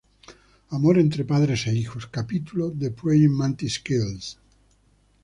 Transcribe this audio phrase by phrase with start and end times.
[0.77, 4.39] Amor entre padres e hijos: Capítulo "The Praying Mantis Kills".